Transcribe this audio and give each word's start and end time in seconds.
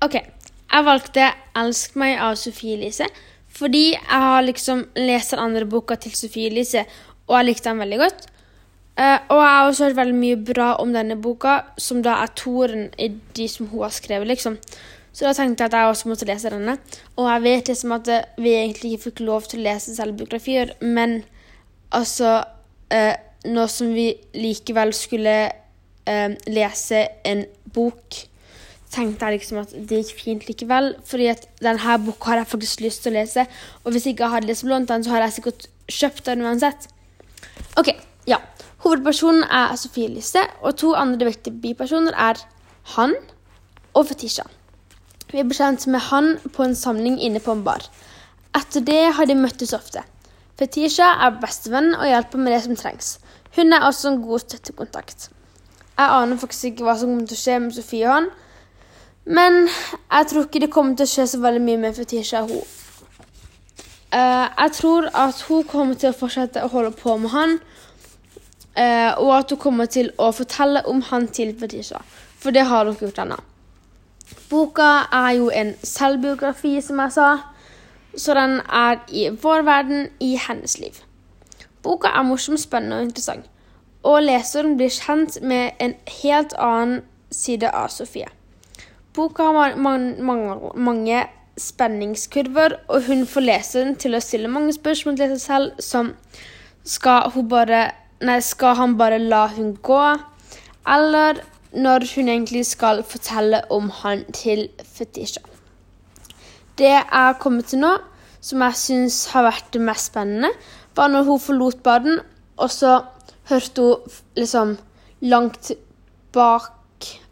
OK. 0.00 0.14
Jeg 0.68 0.84
valgte 0.84 1.32
'Elsk 1.56 1.96
meg' 1.96 2.20
av 2.20 2.36
Sofie 2.36 2.76
Elise 2.76 3.08
fordi 3.58 3.90
jeg 3.90 4.20
har 4.22 4.42
liksom 4.44 4.84
lest 4.94 5.32
den 5.32 5.40
andre 5.42 5.66
boka 5.66 5.96
til 5.96 6.12
Sofie 6.14 6.50
Elise, 6.50 6.84
og 7.26 7.38
jeg 7.38 7.46
likte 7.48 7.70
den 7.70 7.80
veldig 7.82 7.98
godt. 7.98 8.26
Uh, 8.98 9.18
og 9.30 9.40
jeg 9.40 9.50
har 9.54 9.66
også 9.66 9.84
hørt 9.84 9.96
veldig 9.96 10.14
mye 10.14 10.36
bra 10.36 10.68
om 10.82 10.92
denne 10.94 11.16
boka, 11.22 11.56
som 11.78 12.02
da 12.02 12.20
er 12.22 12.32
toren 12.36 12.88
i 12.98 13.08
de 13.36 13.48
som 13.48 13.66
hun 13.66 13.82
har 13.82 13.94
skrevet, 13.94 14.26
liksom. 14.26 14.58
Så 15.12 15.26
da 15.26 15.32
tenkte 15.34 15.64
jeg 15.64 15.72
at 15.72 15.78
jeg 15.78 15.90
også 15.90 16.10
måtte 16.12 16.28
lese 16.28 16.50
denne. 16.50 16.76
Og 17.16 17.30
jeg 17.30 17.42
vet 17.42 17.68
liksom 17.72 17.94
at 17.96 18.10
vi 18.38 18.54
egentlig 18.54 18.92
ikke 18.92 19.08
fikk 19.08 19.22
lov 19.26 19.48
til 19.50 19.62
å 19.62 19.66
lese 19.66 19.96
selvbiografier, 19.96 20.76
men 20.80 21.22
altså 21.90 22.42
uh, 22.94 23.14
Nå 23.48 23.68
som 23.70 23.92
vi 23.94 24.08
likevel 24.34 24.90
skulle 24.92 25.34
uh, 25.46 26.30
lese 26.50 27.04
en 27.24 27.44
bok 27.72 28.16
tenkte 28.92 29.26
jeg 29.26 29.38
liksom 29.38 29.60
at 29.62 29.72
det 29.88 30.02
gikk 30.02 30.20
fint 30.20 30.46
likevel. 30.48 30.94
fordi 31.04 31.26
at 31.28 31.48
denne 31.60 31.98
boka 32.04 32.30
har 32.30 32.36
jeg 32.42 32.52
faktisk 32.52 32.80
lyst 32.80 33.02
til 33.02 33.12
å 33.12 33.20
lese. 33.20 33.46
Og 33.84 33.92
hvis 33.92 34.06
jeg 34.06 34.16
ikke 34.16 34.30
hadde 34.32 34.46
liksom 34.46 34.68
lånt 34.68 34.88
den, 34.88 35.04
så 35.04 35.10
hadde 35.10 35.28
jeg 35.28 35.36
sikkert 35.38 35.68
kjøpt 35.88 36.26
den 36.26 36.44
uansett. 36.44 36.88
Ok, 37.76 37.92
ja. 38.26 38.38
Hovedpersonen 38.84 39.42
er 39.44 39.74
Sofie 39.76 40.08
Lise, 40.08 40.44
og 40.62 40.76
to 40.78 40.94
andre 40.94 41.32
viktige 41.32 41.60
bipersoner 41.60 42.14
er 42.14 42.38
han 42.94 43.14
og 43.94 44.06
Fetisha. 44.06 44.44
Vi 45.32 45.42
ble 45.42 45.56
kjent 45.56 45.86
med 45.90 46.00
han 46.08 46.36
på 46.54 46.64
en 46.64 46.76
samling 46.78 47.18
inne 47.20 47.42
på 47.44 47.52
en 47.52 47.64
bar. 47.66 47.84
Etter 48.56 48.80
det 48.80 49.00
har 49.18 49.26
de 49.28 49.36
møttes 49.36 49.74
ofte. 49.76 50.04
Fetisha 50.58 51.10
er 51.26 51.36
bestevenn 51.42 51.92
og 51.94 52.06
hjelper 52.08 52.40
med 52.40 52.54
det 52.54 52.62
som 52.64 52.78
trengs. 52.78 53.18
Hun 53.56 53.74
er 53.74 53.84
også 53.84 54.12
en 54.12 54.22
god 54.22 54.46
støttekontakt. 54.46 55.28
Jeg 55.98 56.14
aner 56.14 56.38
faktisk 56.38 56.70
ikke 56.70 56.86
hva 56.86 56.94
som 56.98 57.10
kommer 57.10 57.26
til 57.26 57.36
å 57.36 57.42
skje 57.42 57.58
med 57.64 57.74
Sofie 57.76 58.06
og 58.06 58.14
han, 58.14 58.30
men 59.28 59.68
jeg 59.68 60.26
tror 60.30 60.46
ikke 60.46 60.60
det 60.64 60.70
kommer 60.72 60.96
til 60.96 61.04
å 61.04 61.10
skje 61.10 61.26
så 61.28 61.40
veldig 61.42 61.60
mye 61.60 61.80
med 61.82 61.96
Fetisha. 61.98 62.40
Uh, 62.48 64.46
jeg 64.48 64.70
tror 64.78 65.10
at 65.12 65.42
hun 65.48 65.66
kommer 65.68 65.98
til 66.00 66.14
å 66.14 66.16
fortsette 66.16 66.62
å 66.64 66.70
holde 66.72 66.94
på 66.96 67.16
med 67.20 67.34
han, 67.34 67.58
uh, 68.78 69.12
og 69.20 69.34
at 69.36 69.52
hun 69.52 69.60
kommer 69.60 69.90
til 69.92 70.08
å 70.16 70.30
fortelle 70.32 70.80
om 70.88 71.02
han 71.10 71.28
til 71.28 71.52
Fetisha. 71.60 72.00
For 72.40 72.56
det 72.56 72.64
har 72.70 72.88
hun 72.88 72.96
gjort 72.96 73.20
ennå. 73.26 73.36
Boka 74.48 74.88
er 75.12 75.34
jo 75.36 75.50
en 75.52 75.74
selvbiografi, 75.84 76.78
som 76.80 77.04
jeg 77.04 77.16
sa, 77.18 77.28
så 78.16 78.34
den 78.38 78.62
er 78.64 78.96
i 79.12 79.28
vår 79.28 79.66
verden, 79.68 80.08
i 80.24 80.38
hennes 80.40 80.78
liv. 80.80 81.02
Boka 81.84 82.08
er 82.16 82.24
morsom, 82.24 82.56
spennende 82.56 83.02
og 83.02 83.10
interessant, 83.10 83.44
og 84.08 84.22
leseren 84.24 84.78
blir 84.80 84.92
kjent 84.94 85.36
med 85.44 85.76
en 85.84 85.94
helt 86.22 86.56
annen 86.56 87.02
side 87.28 87.68
av 87.68 87.92
Sofie. 87.92 88.37
Boka 89.18 89.48
har 89.50 89.74
mange, 89.76 90.14
mange, 90.22 90.56
mange 90.78 91.22
spenningskurver, 91.58 92.76
og 92.88 93.08
hun 93.08 93.24
får 93.26 93.42
leseren 93.42 93.96
til 93.98 94.14
å 94.14 94.22
stille 94.22 94.50
mange 94.52 94.74
spørsmål 94.76 95.18
til 95.18 95.32
seg 95.34 95.40
selv, 95.42 95.80
som 95.82 96.12
skal, 96.86 97.32
bare, 97.50 97.80
nei, 98.22 98.38
skal 98.46 98.78
han 98.78 98.94
bare 99.00 99.18
la 99.18 99.48
hun 99.56 99.72
gå? 99.82 100.04
Eller 100.88 101.42
når 101.74 102.06
hun 102.14 102.30
egentlig 102.30 102.62
skal 102.70 103.02
fortelle 103.04 103.64
om 103.74 103.90
han 104.04 104.22
til 104.32 104.68
Fetisha. 104.86 105.42
Det 106.78 106.92
jeg 106.94 107.04
har 107.10 107.36
kommet 107.42 107.72
til 107.72 107.82
nå, 107.82 107.96
som 108.40 108.62
jeg 108.62 108.78
syns 108.84 109.20
har 109.34 109.48
vært 109.48 109.72
det 109.74 109.82
mest 109.82 110.12
spennende, 110.12 110.54
var 110.94 111.10
når 111.10 111.26
hun 111.26 111.42
forlot 111.42 111.82
baden, 111.82 112.20
og 112.56 112.70
så 112.70 113.00
hørte 113.50 113.82
hun 113.82 114.18
liksom 114.38 114.76
langt 115.26 115.72
bak 116.32 116.77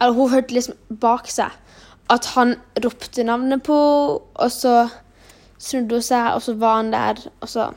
Eller 0.00 0.16
hun 0.16 0.32
hørte 0.32 0.56
liksom 0.56 0.98
bak 1.00 1.30
seg 1.32 1.52
at 2.12 2.26
han 2.34 2.56
ropte 2.84 3.24
navnet 3.24 3.62
på 3.64 3.76
og 4.20 4.50
så 4.52 4.88
snudde 5.58 5.96
hun 6.00 6.04
seg, 6.04 6.34
og 6.34 6.42
så 6.44 6.54
var 6.60 6.76
han 6.82 6.92
der, 6.92 7.20
og 7.40 7.48
så 7.48 7.70